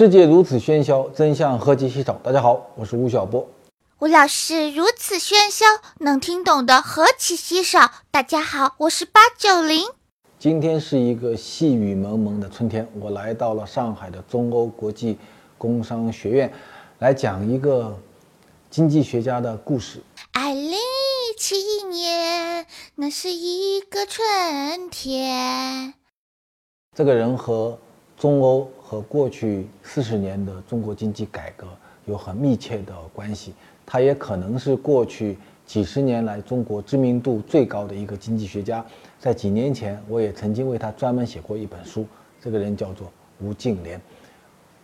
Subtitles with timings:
[0.00, 2.14] 世界如此喧嚣，真相何其稀少。
[2.24, 3.46] 大家好，我是吴晓波。
[3.98, 5.66] 吴老师如此喧嚣，
[5.98, 7.92] 能听懂的何其稀少。
[8.10, 9.84] 大家好，我是八九零。
[10.38, 15.18] 今天是一个细雨蒙蒙的春天，我来到了上海的中欧国际
[15.58, 16.50] 工商学院，
[17.00, 17.94] 来讲一个
[18.70, 20.02] 经济学家的故事。
[20.32, 21.56] 二零一七
[21.90, 25.92] 年，那是一个春天。
[26.96, 27.78] 这个人和
[28.16, 31.64] 中欧和过去四十年的中国经济改革
[32.06, 33.54] 有很密切的关系。
[33.86, 38.84] 他也可能是过去几十年来中国知名度最高的一个经济学家。
[39.20, 42.04] 在几年前，我也曾经为他专门写过一本书。
[42.42, 43.08] 这个人叫做
[43.40, 43.96] 吴敬琏。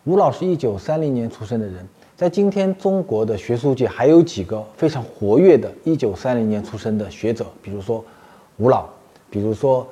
[0.05, 1.85] 吴老是一九三零年出生的人，
[2.17, 8.05] 在今天中国的学术界还有几个非常活跃的1930年出生的学者，比如说
[8.59, 8.89] 吴老，
[9.29, 9.85] 比如说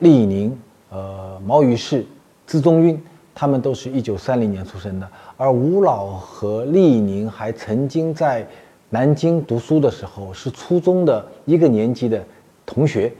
[0.00, 0.54] 厉以宁。
[0.90, 2.04] 呃，毛于轼、
[2.46, 3.02] 资中运，
[3.34, 5.08] 他们都是一九三零年出生的。
[5.36, 8.46] 而吴老和厉宁还曾经在
[8.90, 12.22] 南京读书的时候，是初中的一个年级的
[12.66, 13.12] 同学。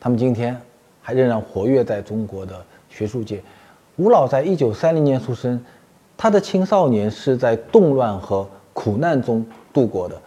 [0.00, 0.60] 他们今天
[1.00, 3.40] 还仍然活跃在中国的学术界。
[3.96, 5.64] 吴老在一九三零年出生，
[6.16, 10.20] 他的青少年是在动乱和苦难中度过的，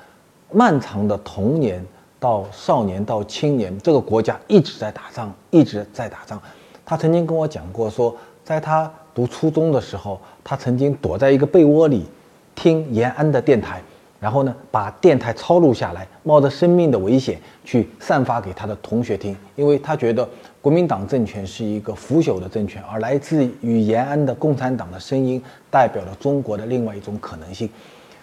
[0.52, 1.84] 漫长的童年
[2.20, 6.42] 到少年到青年，这个国家一直在打仗，一直在打仗。
[6.86, 12.06] 他曾经跟我讲过，说在他读初中的时候，他曾经躲在一个被窝里，
[12.54, 13.82] 听延安的电台，
[14.20, 20.28] 然后呢把电台抄录下来，冒着生命的危险去散发给他的同学听，因为他觉得
[20.62, 27.70] 国民党政权是一个腐朽的政权，而来自于延安的共产党的声音代表了中国的另外一种可能性。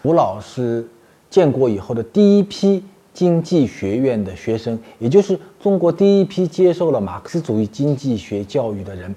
[0.02, 0.86] 吴老师
[1.30, 2.84] 建国以后的第一批。
[3.14, 9.14] 经济学院的学生，也就是中国第一批接受了马克思主义经济学教育的人，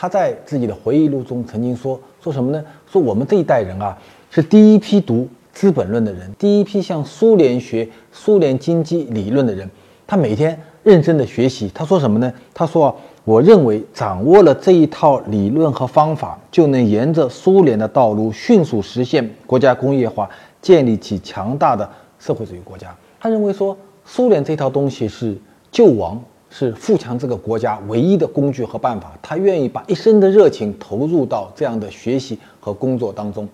[0.00, 2.64] 他在自己的回忆录中曾经说：“说什么呢？
[2.86, 3.98] 说我们这一代人啊，
[4.30, 9.68] 是第一批读《资本论》的人，第一批向苏联学苏联经济理论的人。
[10.06, 11.68] 他每天认真的学习。
[11.74, 12.32] 他说什么呢？
[12.54, 20.30] 他说：我认为掌握了这一套理论和方法，就能沿着苏联的道路，迅速实现国家工业化，
[20.62, 21.90] 建立起强大的
[22.20, 25.36] 社会主义国家。”他认为说，苏联这套东西是
[25.72, 29.12] 救亡，是富强这个国家唯一的工具和办法。
[29.22, 33.48] 他愿意把一生的热情投入到这样的学习和工作当中。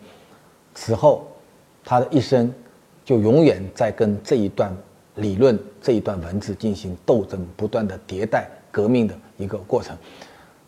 [0.74, 1.26] 此后，
[1.84, 2.52] 他的一生
[3.04, 4.74] 就永远在跟这一段
[5.16, 9.96] 理论、这一段文字进行斗争，不断的迭代、革命的一个过程。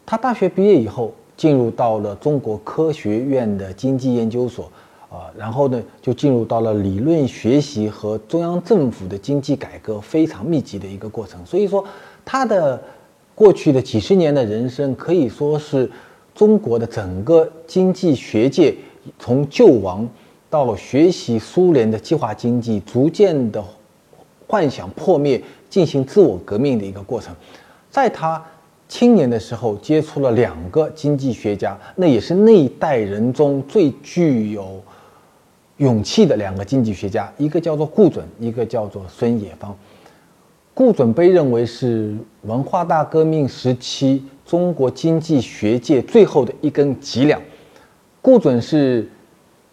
[0.05, 4.71] 他大学毕业以后，进入到了中国科学院的经济研究所。
[5.09, 11.47] 啊，然后呢，就进入到了理论学习和中央政府的经济改革非常密集的一个过程。
[11.47, 11.83] 所以说，
[12.27, 12.83] 他的
[13.35, 15.89] 过去的几十年的人生可以说是
[16.35, 18.75] 中国的整个经济学界
[19.19, 20.07] 从救亡
[20.51, 23.65] 到学习苏联的计划经济，逐渐的
[24.49, 27.33] 幻想破灭，进行自我革命的一个过程。
[27.91, 28.45] 在他
[28.89, 34.83] 青年的时候，接触了两个经济学家，那也是那一代人中最具有。
[35.79, 39.77] 勇气的两个经济学家，一个叫做顾准，一个叫做孙冶方。
[40.77, 47.41] 顾准被认为是文化大革命时期中国经济学界最后的一根脊梁。
[48.21, 49.09] 顾准是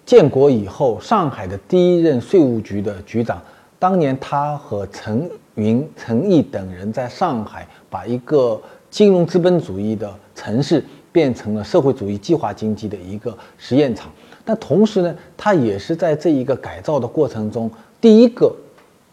[0.06, 3.41] 建国以后上海的第一任税务局的局长。
[3.78, 8.58] 当年他和陈云、陈毅等人在上海把一个
[8.90, 10.81] 金融资本主义的城市
[11.12, 14.09] 变成了社会主义计划经济的一个实验场。
[14.46, 18.56] 但同时呢，他也是在这一个改造的过程中，第一个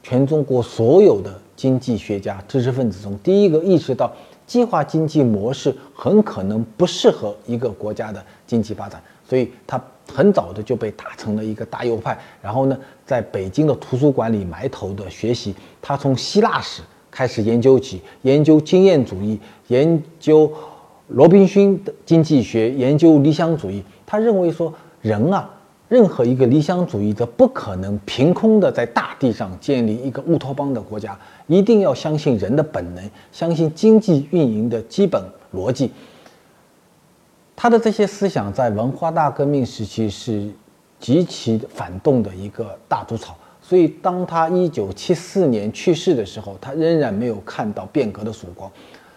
[0.05, 4.11] 全中国所有的经济学家、知识分子中第一个意识到
[4.47, 8.99] 计划经济模式很可能不适合一个国家的经济发展，
[9.29, 9.79] 所以他
[10.11, 12.19] 很早的就被打成了一个大右派。
[12.41, 20.51] 然后呢，在北京的图书馆里埋头的学习，他从希腊史开始研究起，研究经验主义，研究
[21.09, 23.85] 罗宾逊的经济学，研究理想主义。
[24.07, 24.73] 他认为说。
[25.03, 25.49] 人啊，
[25.91, 35.21] 任何一个理想主义者不可能凭空的在大地上建立一个乌托邦的国家，一定要相信人的本能，相信经济运营的基本
[35.53, 35.91] 逻辑。
[37.57, 40.49] 他的这些思想在文化大革命时期是
[41.01, 48.71] 极其反动的一个大毒草，所以当他一九七四年去世的时候，他仍然没有看到变革的曙光。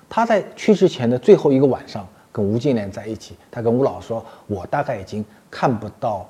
[0.10, 2.04] 他在去世前的最后一个晚上。
[2.34, 6.28] 跟吴敬琏在一起，他跟吴老说：“我大概已经看不到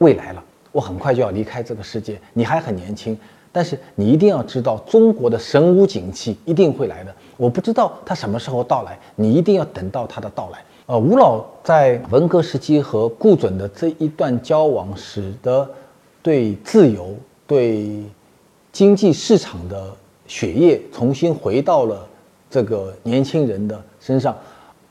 [0.00, 0.42] 未来了，
[0.72, 2.20] 我很快就要离开这个世界。
[2.32, 3.16] 你还很年轻，
[3.52, 7.14] 但是你一定要知道，中国的神武景气一定会来的。
[7.36, 15.68] 我不知道它什么时候到来，你一定要等到它的到来。”呃，吴老在文革时期和顾准的这一段交往，使得
[16.22, 17.14] 对自由、
[17.46, 18.02] 对
[18.72, 19.94] 经济市场的
[20.26, 22.04] 血液重新回到了
[22.50, 24.34] 这个年轻人的身上。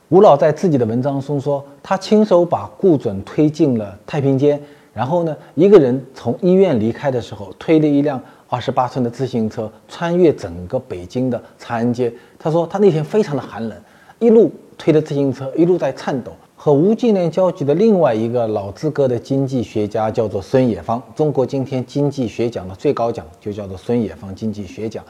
[0.08, 4.60] 吴老在自己的文章中说，他亲手把顾准推进了太平间，
[4.92, 12.12] 然后呢，一个人从医院离开的时候，推着一辆二十八寸的自行车，穿越整个北京的长安街。
[12.38, 13.78] 他说他那天非常的寒冷，
[14.18, 16.32] 一路推着自行车，一路在颤抖。
[16.62, 25.02] 和吴敬琏交集的另外一个老资格的经济学家叫做孙冶方，中国今天经济学奖的最高奖就叫做孙冶方经济学奖。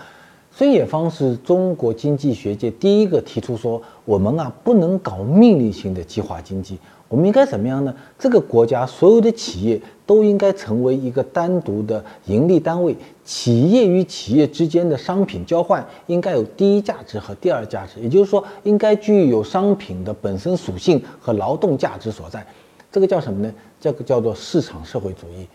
[0.53, 6.79] 孙冶方是中国经济学界第一个提出说，我们啊不能搞命令性的计划经济，
[7.11, 7.93] 我们应该怎么样呢？
[8.17, 22.47] 这个国家所有的企业都应该成为一个单独的盈利单位，企业与企业之间的商品交换应该有第一价值和第二价值，也就是说，应该具有商品的本身属性和劳动价值所在。
[22.93, 23.53] 这个叫什么呢？
[23.81, 25.49] 这个叫做市场社会主义。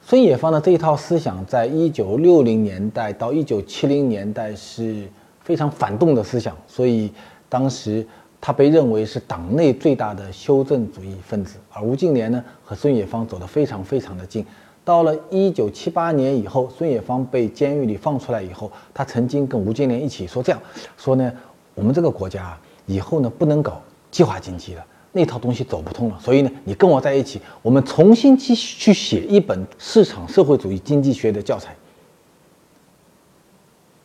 [0.00, 5.08] 孙冶方的这一套思想，在一九六零年代到一九七零年代是
[5.42, 7.08] 非常反动的思想，所以
[7.48, 8.04] 当时
[8.42, 11.58] 他被认为是党内最大的修正主义分子。
[11.70, 14.44] 而吴敬琏呢，和孙冶方走得非常非常的近。
[14.84, 20.60] 到了一九七八年以后，孙冶方被监狱里放出来以后，他曾经跟吴敬琏一起说这样
[20.96, 21.32] 说呢：
[21.76, 23.80] 我们这个国家以后呢，不能搞
[24.10, 24.84] 计划经济了。
[25.12, 31.76] 那套东西走不通了，所以呢，你跟我在一起，我们重新去去写一本市场社会主义经济学的教材。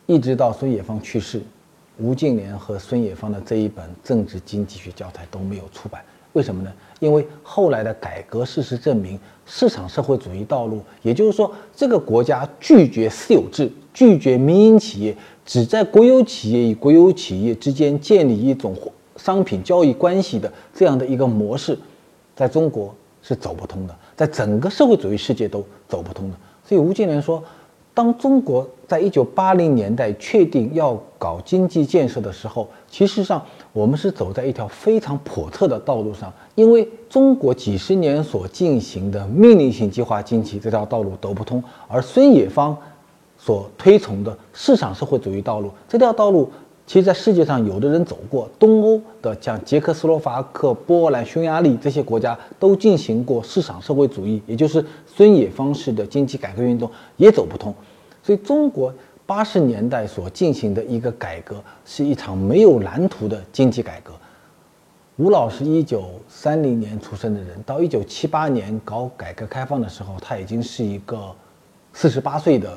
[0.06, 1.42] 一直到孙冶方去世，
[1.98, 6.02] 吴敬琏和孙冶方的这一本政治经济学教材都没有出版。
[6.32, 6.72] 为什么呢？
[7.00, 18.74] 因为后来的改革事实证明，市场社会主义道路，也就是说，这个国家拒绝私有制，拒绝民营企业，只在国有企业与国有企业之间建立一种。
[19.16, 21.76] 商品交易关系的这样的一个模式，
[22.36, 26.36] 在中国是走不通的，在整个社会主义世界都走不通的。
[26.64, 27.42] 所以吴敬琏说，
[27.92, 33.44] 当中国在一九八零年代确定要搞经济建设的时候，其实上
[33.74, 42.74] 我们是走在一条非常叵测的道路上，因为中国几十年所进行的命令性计划经济这条道路走不通，而孙冶方
[43.36, 46.50] 所推崇的市场社会主义道路这条道路。
[46.86, 57.74] 其实，在世界上，有的人走过东欧的，像捷克斯洛伐克、波兰、匈牙利这些国家，都进行过市场社会主义，也就是孙冶方式的经济改革运动，也走不通。
[58.28, 58.92] 所以，中国
[59.24, 64.12] 八十年代所进行的一个改革，是一场没有蓝图的经济改革。
[65.16, 71.34] 吴老是一九三零年出生的人，到一九七八年搞改革开放的时候，他已经是一个
[71.94, 72.76] 四十八岁的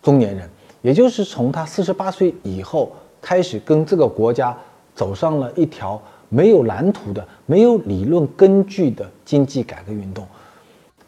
[0.00, 0.48] 中年人，
[0.80, 2.92] 也就是从他四十八岁以后。
[3.20, 4.56] 开始跟这个国家
[4.94, 10.24] 走上了一条没有蓝图的、没有理论根据的经济改革运动。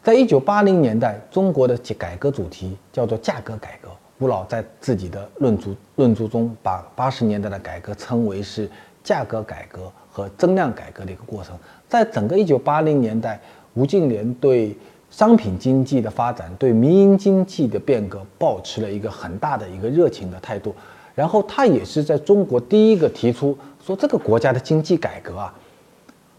[0.02, 3.90] 在一九八零年代，中国的改革主题叫做价格改革。
[4.18, 8.68] 吴老在自己的论著论著中，把八十年代的改革称为是
[9.04, 11.54] 价格改革和增量改革的一个过程。
[11.86, 13.38] 在整个一九八零年代，
[13.74, 14.74] 吴敬琏对
[15.10, 20.74] 商品经济的发展、对民营经济的变革，保持了一个很大的一个热情的态度。
[21.14, 25.54] 然后他也是在中国第一个提出说，这个国家的经济改革啊，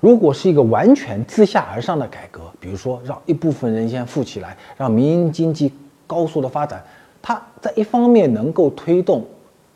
[0.02, 5.72] 如果是一个完全自下而上的改革，比如说让一部分人先富起来，让民营经济
[6.06, 6.84] 高速的发展，
[7.22, 9.24] 它在一方面能够推动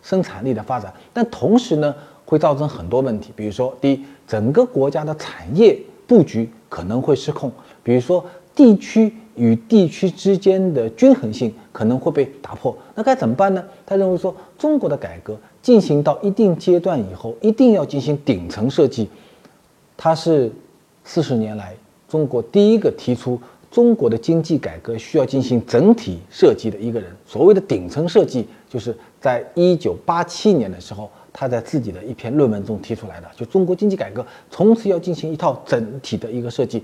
[0.01, 3.31] 生产力的发展，但同时呢，会造成很多问题。
[3.35, 7.49] 比如说，第一，整个国家的产业布局可能会失控；
[7.83, 11.53] 比如说，地区与地区之间的均衡性。
[11.75, 13.61] 可能会被打破，那该怎么办呢？
[13.85, 19.09] 他认为说，中国的改革进行到一定阶段以后，一定要进行顶层设计。
[19.97, 20.51] 他是
[21.03, 21.75] 四十年来
[22.07, 23.39] 中国第一个提出
[23.71, 27.09] 中国的经济改革需要进行整体设计的一个人。
[27.25, 36.83] 所谓的顶层设计，就是在一九八七年的时候，他在自己的一篇论文中提出来的，就中国经济改革从此要进行一套整体的一个设计。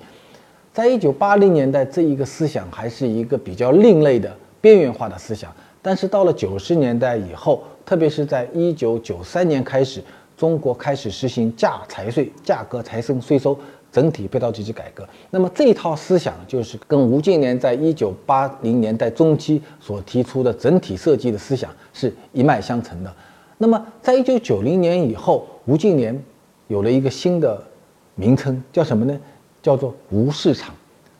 [0.74, 4.32] 在一九八零年代，这一个思想还是一个比较另类的。
[4.60, 5.51] 边缘化的思想，
[5.82, 10.03] 但是到了九十年代以后，特别是在一九九三年开始，
[10.41, 13.55] 中国开始实行价财税、价格财政税收
[13.91, 15.07] 整体配套经济改革。
[15.29, 23.15] 那么这一套思想就是跟吴敬琏在一九八零年代中期所提出的整体设计的思想是一脉相承的。
[23.60, 26.17] 那么在一九九零年以后，吴敬琏
[26.69, 27.62] 有了一个新的
[28.15, 29.15] 名称，叫什么呢？
[29.62, 30.74] 叫做无市场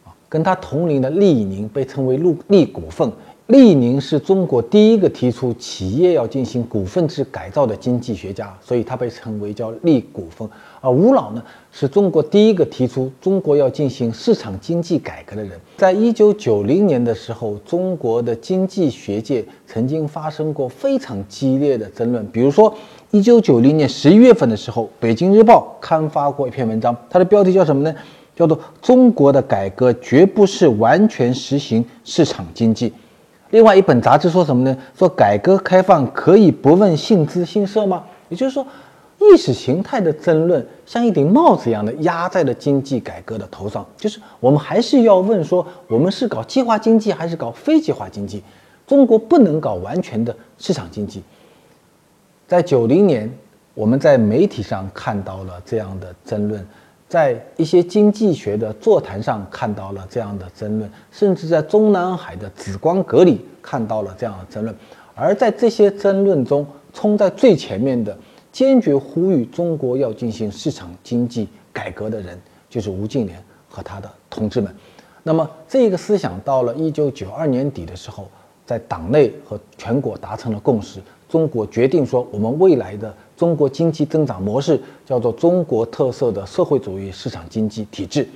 [0.04, 0.10] 啊。
[0.28, 3.08] 跟他同龄的厉以宁被称为“陆厉股份”，
[3.52, 10.50] 列宁是中国第一个提出企业要进行股份制改造的经济学家，所以他被称为叫“立股份”。
[10.80, 15.60] 而吴老呢，是中国第一个提出中国要进行市场经济改革的人。
[15.76, 22.26] 在一九九零年的时候，中国的经济学界曾经发生过非常激烈的争论。
[22.32, 22.74] 比如说，
[23.12, 27.94] 一九九零年十一月份的时候，《北京日报》刊发过一篇文章，它的标题叫什么呢？
[28.34, 32.94] 叫做“中国的改革绝不是完全实行市场经济”。
[33.52, 34.76] 另外一本杂志说什么呢？
[34.98, 38.04] 说改革开放可以不问姓资姓社吗？
[38.30, 38.66] 也就是说，
[39.20, 43.86] 意识形态的争论像一顶帽子一样的压在了经济改革的头上。
[43.98, 48.42] 就是我们还是要问说，我们是搞计划经济还是搞非计划经济？
[48.88, 51.22] 中国不能搞完全的市场经济。
[52.48, 53.32] 在九零年，
[53.74, 56.66] 我们在媒体上看到了这样的争论。
[57.12, 64.74] 在一些经济学的座谈上看到了这样的争论，甚至在中南海的紫光阁里看到了这样的争论。
[65.14, 68.18] 而在这些争论中，冲在最前面的、
[68.50, 72.40] 坚决呼吁中国要进行市场经济改革的人，
[72.70, 73.32] 就是吴敬琏
[73.68, 74.74] 和他的同志们。
[75.22, 78.30] 那么，这个思想到了一九九二年底的时候，
[78.66, 81.02] 在党内和全国达成了共识。
[81.28, 88.30] 中国决定说，我们未来的中国经济增长模式叫做中国特色的社会主义市场经济体制。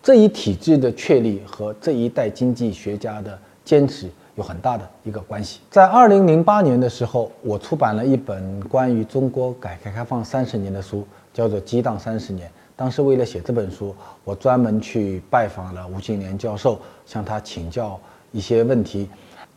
[0.00, 5.58] 这一体制的确立和这一代经济学家的坚持有很大的一个关系。
[5.72, 12.46] 在二零零八年的时候，我出版了一本关于中国改革开放三十年的书，叫做《激荡三十年》。
[12.76, 17.98] 当时为了写这本书，我专门去拜访了吴敬琏教授，向他请教
[18.30, 19.08] 一些问题。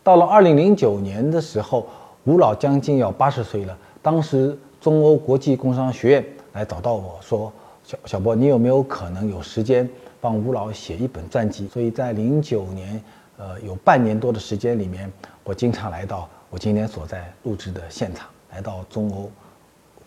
[0.02, 1.86] 到了二零零九年的时候。
[2.24, 7.52] 吴老将近要八十岁了，当时中欧国际工商学院来找到我说
[7.84, 9.88] ：“小小波，你有没有可能有时间
[10.20, 13.02] 帮吴老写一本传记？”所以在零九年，
[13.36, 15.10] 呃，有半年多的时间里面，
[15.44, 19.30] 我经常来到我今天所在录制的现场，来到中欧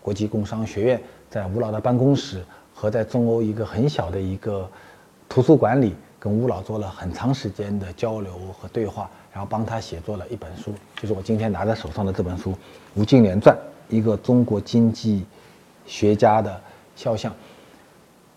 [0.02, 4.68] 国际工商学院，在吴老的办公室和在中欧一个很小的一个
[5.28, 9.08] 图书馆里，跟吴老做了很长时间的交流和对话。
[9.32, 12.52] 然后帮他写作了一本书，就是我今天拿在手上的这本书
[12.94, 13.52] 《吴敬琏传》，
[13.94, 15.22] 一个中国经济
[15.86, 16.60] 学家的
[16.96, 17.32] 肖像。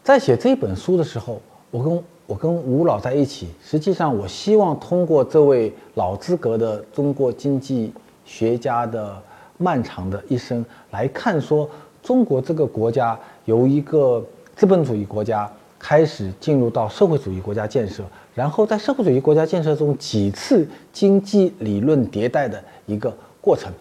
[0.03, 7.91] 在写这本书的时候，我跟我跟吴老在一起，实际上我希望通过这位老资格的中国经济
[8.25, 9.21] 学家的
[9.57, 11.69] 漫长的一生来看，说
[12.03, 14.23] 中国这个国家由一个
[14.55, 18.03] 资本主义国家开始进入到社会主义国家建设。
[18.33, 23.11] 然后在社会主义国家建设中几次经济理论迭代的一个
[23.41, 23.71] 过程。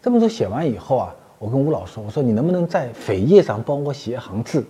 [0.00, 1.14] 这本书写完以后啊，
[1.44, 4.64] 我跟吴老说：“我说你能不能在扉页上帮我写一行字？”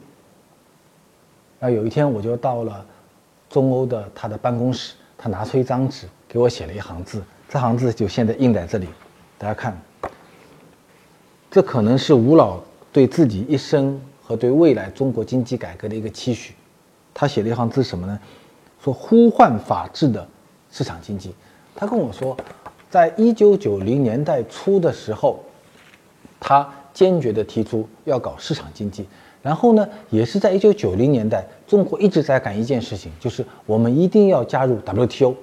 [1.60, 2.84] 然后有一天我就到了
[3.48, 8.88] 中欧的他的办公室，他拿出一张纸给我写了一行字，这行字就现在印在这里，
[9.38, 9.80] 大家看。
[11.48, 12.60] 这可能是吴老
[12.92, 16.54] 对自己一生和对未来中国经济改革的一个期许。
[17.14, 18.18] 他写了一行字什么呢？
[18.82, 20.26] 说呼唤法治的
[20.72, 21.32] 市场经济，
[21.76, 22.36] 他跟我说，
[22.90, 25.38] 在一九九零年代初的时候，
[26.46, 29.06] 他坚决地提出要搞市场经济。
[29.40, 35.34] 然后呢，也是在一九九零年代，中国一直在干一件事情，就是我们一定要加入 WTO。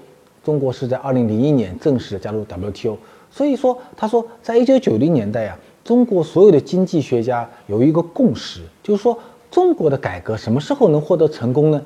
[0.44, 2.96] 中国是在二零零一年正式加入 WTO。
[3.32, 9.18] 所以说，他说，在一九九零年代呀，中国所有的经济学家有一个共识，就是说，
[9.50, 11.82] 中国的改革什么时候能获得成功呢？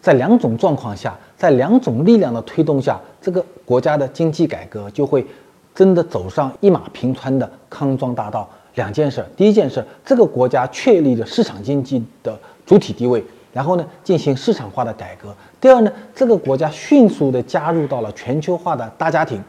[0.00, 5.26] 在两种状况下，在两种力量的推动下，这个国家的经济改革就会
[5.74, 8.48] 真的走上一马平川的康庄大道。
[8.76, 13.22] 两件事：第一件事，这个国家确立了市场经济的主体地位，
[13.52, 15.28] 然后呢进行市场化的改革；
[15.60, 19.42] 第二呢，这个国家迅速的加入到了全球化的大家庭。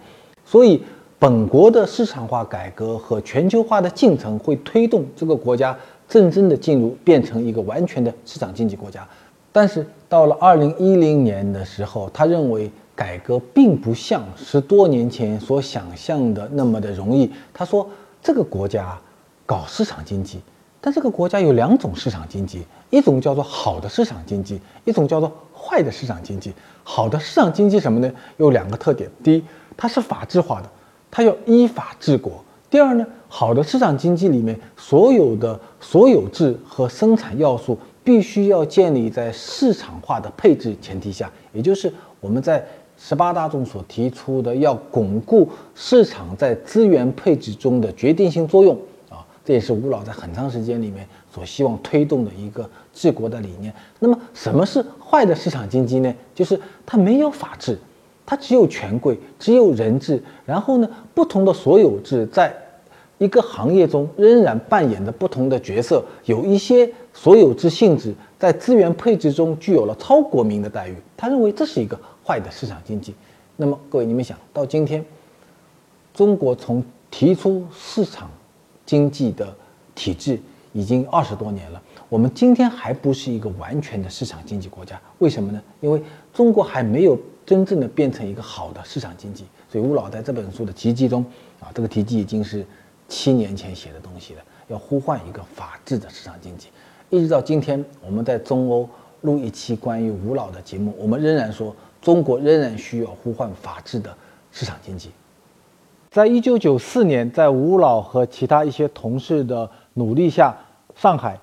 [0.43, 0.83] 所以，
[1.19, 5.77] 本国的市场化改革和全球化的进程会推动这个国家
[6.09, 9.07] 真正的进入变成一个完全的市场经济国家。
[9.51, 12.69] 但是到了二零一零年的时候，他认为
[13.01, 17.27] 改革并不像十多年前所想象的那么的容易。
[17.51, 17.89] 他说，
[18.21, 18.95] 这个国家
[19.43, 20.39] 搞市场经济，
[20.79, 26.53] 但这个国家有两种市场经济，一种叫做好的市场经济，一种叫做坏的市场经济。
[26.83, 28.11] 好的市场经济什么呢？
[28.37, 29.43] 有两个特点：第一，
[29.75, 30.69] 它是法治化的，
[31.09, 32.33] 它要依法治国；
[32.69, 37.75] 第二呢，好的市场经济里面所有的所有制和生产要素。
[38.03, 42.65] 必须要建立在市场化的配置前提下，也就是我们在
[43.03, 48.77] 十八大中所提出的，要巩固市场在资源配置中的决定性作用
[49.09, 53.73] 啊，这也是吴老在很长时间里面所希望推动的一个治国的理念。
[53.99, 56.13] 那么，什么是坏的市场经济呢？
[56.35, 57.75] 就是它没有法治，
[58.23, 62.55] 它只有权贵，只有人治，然后呢，不同的所有制在
[63.17, 66.03] 一个行业中仍然扮演着不同的角色。
[66.25, 73.13] 有一些所有制性质在资源配置中具有了超国民的待遇，他认为这是一个坏的市场经济。
[73.57, 75.03] 那么各位，你们想到今天，
[76.13, 78.29] 中国从提出市场
[78.85, 79.53] 经济的
[79.93, 80.39] 体制
[80.73, 81.81] 已经二十多年了。
[82.09, 85.61] 我们今天还不是一个完全的市场经济国家，为什么呢？
[85.79, 86.01] 因为
[86.33, 89.45] 中国还没有真正的变成一个好的市场经济。
[89.69, 91.23] 所以吴老在这本书的题记中，
[91.59, 92.65] 啊，这个题记已经是
[93.07, 96.67] 七年前写的东西了，要呼唤一个法治的市场经济。
[97.11, 98.87] 一直到今天，我们在中欧
[99.21, 104.15] 录一期关于吴老的节目，我们仍然说中国仍然需要呼唤法治的
[104.49, 105.09] 市场经济。
[106.09, 110.57] 在一九九四年，在吴老和其他一些同事的努力下，
[110.95, 111.37] 上海。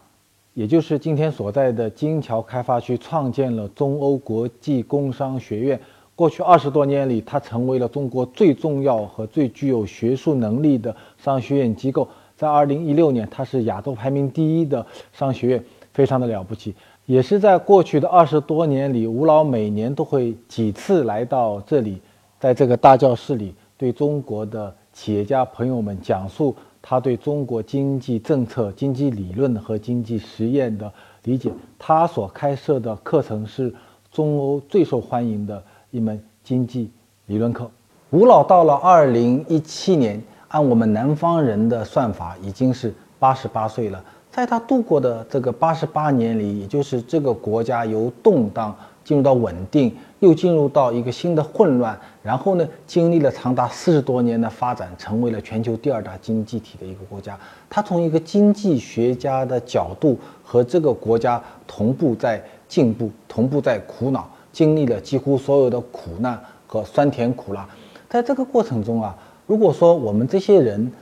[0.54, 5.78] 也就是今天所在的金桥开发区，创建了中欧国际工商学院。
[6.16, 12.08] 过去二十多年里，它成为了中国最重要和最具有学术能力的商学院机构。
[12.38, 16.72] 在二零一六年，它是亚洲排名第一的商学院，非常的了不起。
[17.04, 22.00] 也是在过去的二十多年里，吴老每年都会几次来到这里，
[22.38, 26.54] 在这个大教室里，对中国的企业家朋友们讲述。
[26.80, 30.90] 他对中国经济政策、经济理论和经济实验的
[31.24, 33.74] 理解，他所开设的课程是
[34.12, 36.88] 中欧最受欢迎的一门经济
[37.26, 37.68] 理论课。
[38.10, 44.02] 吴老到了二零一七年，按我们南方人的算法，已经是八十八岁了。
[44.30, 49.94] 在他度过的这个八十八年里，也就是这个国家由动荡进入到稳定。
[50.20, 57.38] 又进入到一个新的混乱，然后呢，经历了长达四十多年的发展，成为了全球第二大经济体的一个国家。
[57.70, 66.36] 他从一个经济学家的角度和这个国家同步在进步，同步在苦恼，经历了几乎所有的苦难
[66.66, 67.64] 和酸甜苦辣。
[68.08, 69.16] 在这个过程中啊，
[69.48, 70.92] 如果说我们这些人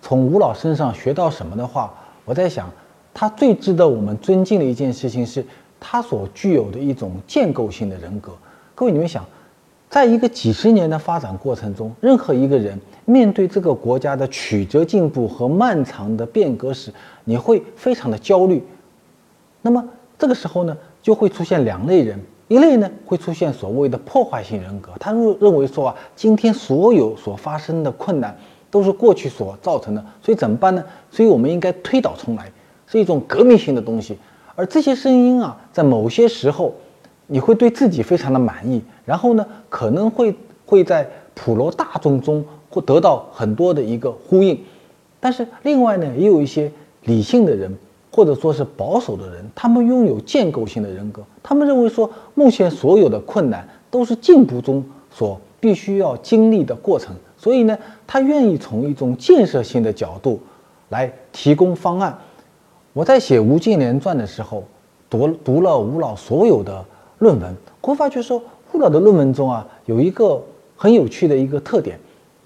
[0.00, 1.92] 从吴老身上学到什么的话，
[2.24, 2.70] 我在想，
[3.12, 5.44] 他最值得我们尊敬的一件事情是。
[5.86, 8.32] 他所具有的一种建构性的人格，
[8.74, 9.22] 各位你们想，
[9.90, 16.90] 在一个几十年的发展过程中，任何一个人面对这个国家的曲折进步和漫长的变革时，
[17.24, 18.64] 你会非常的焦虑。
[19.60, 19.86] 那么
[20.18, 28.36] 这个时候呢，就会出现两类人，一类呢会出现所谓的破坏性人格，他认认为说啊，今天所有所发生的困难
[28.70, 30.84] 都是过去所造成的，所以怎么办呢？
[31.10, 32.50] 所以我们应该推倒重来，
[32.86, 34.18] 是一种革命性的东西。
[34.56, 36.74] 而这些声音啊，在某些时候，
[37.26, 40.34] 你会对自己非常的满意，然后呢，可能会
[40.66, 44.60] 会在普罗大众中会得到很多的一个呼应。
[45.18, 46.70] 但是另外呢，也有一些
[47.04, 47.74] 理性的人，
[48.14, 60.38] 或者说是保守的人，他们拥有建构性的人格，他们认为说，目前所有的困难都是进步中所必须要经历的过程，所以呢，他愿意从一种建设性的角度
[60.90, 62.16] 来提供方案。
[62.92, 64.62] 我在写《吴敬琏传》的时候，
[65.10, 66.84] 读读了吴老所有的
[67.18, 68.40] 论文，会发觉说，
[68.72, 70.40] 吴老的论文中啊，有一个
[70.76, 71.98] 很有趣的一个特点，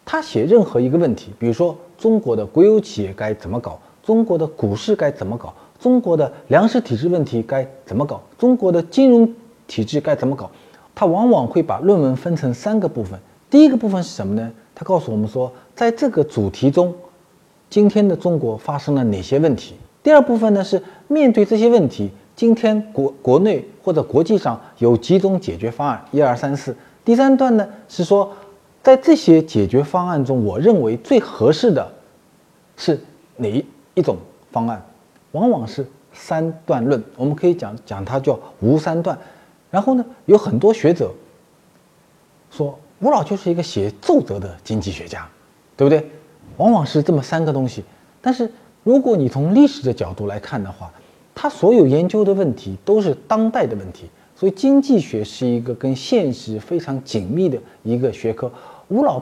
[0.07, 3.79] 他写任何一个问题，比如说中国的国有企业该怎么搞，
[4.09, 9.31] 中国的股市该怎么搞，中国的粮食体制问题该怎么搞，中国的金融
[9.67, 10.51] 体制该怎么搞，
[10.95, 13.21] 他往往会把论文分成三个部分。
[13.51, 14.51] 第一个部分是什么呢？
[14.75, 16.95] 他告诉我们说，在这个主题中，
[17.69, 19.75] 今天的中国发生了哪些问题。
[20.03, 26.75] 第二部分呢是面对这些问题，今天国国内或者国际上有几种解决方案，一二三四。
[27.05, 28.33] 第三段呢是说，
[28.83, 31.87] 在这些解决方案中，我认为最合适的
[32.75, 32.99] 是
[33.37, 33.63] 哪
[33.99, 34.17] 一种
[34.53, 34.81] 方案？
[35.33, 39.19] 往往是三段论，我们可以讲讲它叫无三段。
[39.71, 41.13] 然后呢，有很多学者
[42.51, 45.29] 说吴老就是一个写奏折的经济学家，
[45.77, 46.09] 对不对？
[46.57, 47.85] 往往是这么三个东西，
[48.23, 48.51] 但是。
[48.85, 50.91] 如果你从历史的角度来看的话，
[51.35, 58.51] 他所有研究的问题都是当代的问题，所以经济学是一个跟现实非常紧密的一个学科。
[58.87, 59.21] 吴老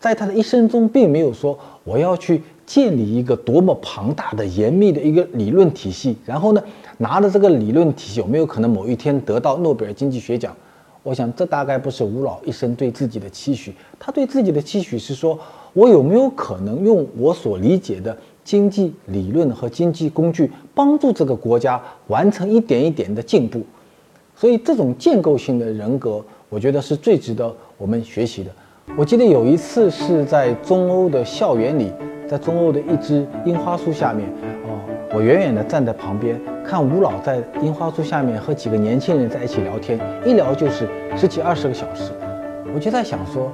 [0.00, 6.62] 在他的一生中并没有说我要去建立一个多么庞大的、严密的一个理论体系，然后呢，
[6.98, 10.56] 拿着这个理论体系有没有可能某一天得到诺贝尔经济学奖？
[11.02, 13.74] 我想这大概不是吴老一生对自己的期许。
[13.98, 15.38] 他对自己的期许是说，
[15.74, 18.16] 我有没有可能用我所理解的。
[18.42, 23.62] 经济理论和经济工具帮助这个国家完成一点一点的进步，
[24.34, 28.50] 所以这种建构性的人格，我觉得是最值得我们学习的。
[28.96, 31.92] 我记得有一次是在中欧的校园里，
[32.28, 34.28] 在中欧的一只樱花树下面，
[34.64, 34.80] 哦，
[35.14, 42.12] 我远远地站在旁边看吴老在樱花树下面和几个年轻人在一起聊天，一聊就是十几二十个小时。
[42.74, 43.50] 我就在想说，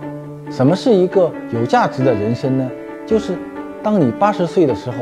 [0.51, 2.69] 什么是一个有价值的人生呢？
[3.05, 3.35] 就是
[3.83, 4.97] 当你八十岁的时候，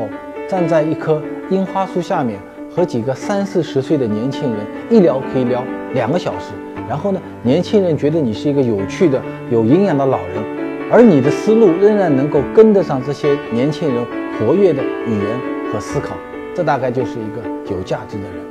[0.49, 1.19] 站在一棵
[1.49, 2.37] 樱花树下面，
[2.69, 6.51] 和几个三四十岁的年轻人一聊可以聊两个小时。
[6.87, 10.43] 然后呢，年轻人觉得你是一个有趣的、有营养的老人，
[10.91, 14.05] 而你的思路仍然能够跟得上这些年轻人
[14.37, 15.39] 活跃的语言
[15.73, 16.15] 和思考，
[16.55, 17.41] 这大概就是一个
[17.75, 18.45] 有价值的人。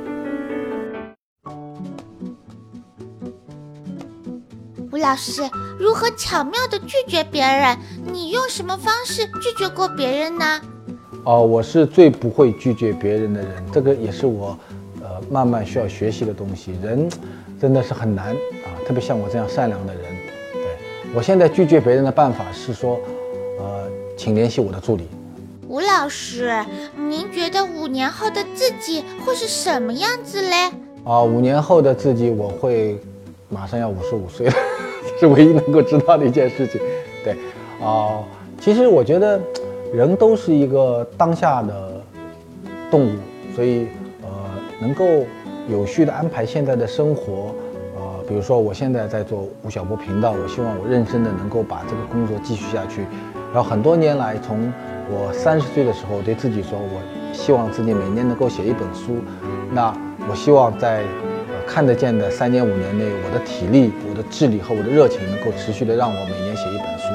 [4.91, 5.41] 吴老师，
[5.79, 7.77] 如何巧妙地拒绝别人？
[8.11, 10.61] 你用什么方式拒绝过别人呢？
[11.23, 14.57] 哦，我是最不会拒绝别人的人，这个也是我，
[15.01, 16.73] 呃，慢慢需要学习的东西。
[16.83, 17.09] 人。
[17.59, 18.27] 真的是很难
[18.65, 20.03] 啊，特别像我这样善良的人。
[20.53, 20.61] 对
[21.13, 22.99] 我现在拒绝别人的办法是说，
[23.59, 23.87] 呃，
[24.17, 25.07] 请联系我的助理。
[25.67, 26.53] 吴老师，
[26.97, 30.71] 您觉得五年后的自己会是什么样子嘞？
[31.03, 32.99] 啊，五年后的自己，我会
[33.49, 34.53] 马上要五十五岁了，
[35.19, 36.79] 是唯一能够知道的一件事情。
[37.23, 37.35] 对，
[37.81, 38.23] 啊，
[38.59, 39.39] 其实我觉得
[39.93, 42.03] 人都是一个当下的
[42.91, 43.15] 动物，
[43.55, 43.87] 所以
[44.21, 44.29] 呃，
[44.79, 45.05] 能够。
[45.67, 47.55] 有序的安排现在的生活，
[47.95, 53.05] 呃，比如说我现在在做吴晓波频道，我希望我认真的能够把这个工作继续下去。
[53.53, 54.71] 然后很多年来，从
[55.09, 59.17] 我三十岁的时候对自己说，我希望自己每年能够写一本书。
[59.71, 59.95] 那
[60.29, 61.03] 我希望在
[61.65, 67.07] 看得见的三年五年内，我的体力、我的智力和我的热情能够持续的让我每年写一本书。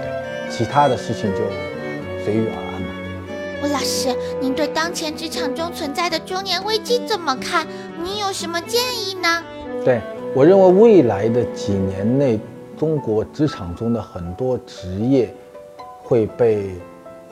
[0.00, 1.40] 对，其他的事情就
[2.24, 2.88] 随遇而安吧。
[3.60, 7.66] 吴老师，您对当前职场中存在的中年危机怎么看？
[8.02, 9.42] 你有什么建议呢？
[9.84, 10.00] 对
[10.34, 12.38] 我认为，未来的几年内，
[12.76, 15.34] 中国职场中的很多职业
[16.02, 16.70] 会被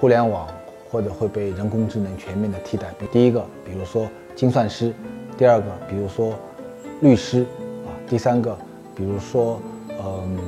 [0.01, 0.49] 互联网
[0.91, 2.93] 或者会被人工智能全面的替代。
[3.13, 4.91] 第一个，比如说精算师；
[5.39, 6.35] 第二个，比如说
[7.01, 7.43] 律师；
[7.85, 8.57] 啊，第三个，
[8.95, 10.39] 比如说，嗯，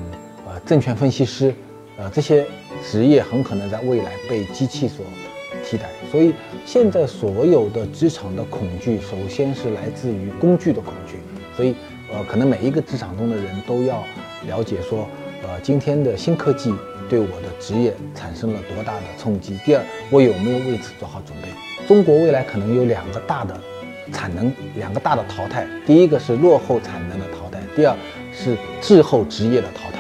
[0.46, 1.54] 呃，证券分析师。
[1.96, 2.46] 呃，这些
[2.84, 5.04] 职业很可能在未来被机器所。
[5.68, 6.32] 替代，所以
[6.64, 11.18] 现在所有的职场的恐惧，首先是来自于工具的恐惧。
[11.54, 11.74] 所以，
[12.10, 14.02] 呃，可能每一个职场中的人都要
[14.46, 15.06] 了解说，
[15.42, 16.72] 呃，今天的新科技
[17.06, 19.58] 对我的职业产生了多大的冲击。
[19.62, 21.48] 第二，我有没有为此做好准备？
[21.86, 23.60] 中国未来可能有两个大的
[24.10, 25.66] 产能，两个大的淘汰。
[25.84, 27.94] 第一个是落后产能的淘汰，第二
[28.32, 29.97] 是滞后职业的淘汰。